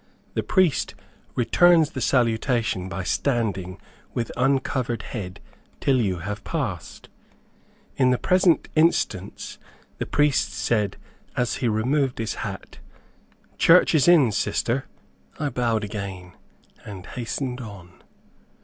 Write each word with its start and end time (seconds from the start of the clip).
The 0.33 0.41
priest 0.41 0.95
returns 1.35 1.91
the 1.91 2.01
salutation 2.01 2.89
by 2.89 3.03
standing 3.03 3.79
with 4.15 4.31
uncovered 4.35 5.03
head 5.03 5.39
till 5.79 6.01
you 6.01 6.15
have 6.17 6.43
passed. 6.43 7.07
In 7.97 8.09
the 8.09 8.17
present 8.17 8.67
instance, 8.75 9.59
the 9.99 10.07
priest 10.07 10.55
said, 10.55 10.97
as 11.37 11.57
he 11.57 11.67
removed 11.67 12.17
his 12.17 12.33
hat, 12.41 12.79
"Church 13.59 13.93
is 13.93 14.07
in, 14.07 14.31
Sister." 14.31 14.85
I 15.39 15.49
bowed 15.49 15.83
again, 15.83 16.33
and 16.83 17.05
hastened 17.05 17.61
on. 17.61 18.01